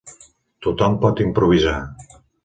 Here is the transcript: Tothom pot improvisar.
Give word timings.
Tothom 0.67 0.95
pot 1.03 1.21
improvisar. 1.25 1.75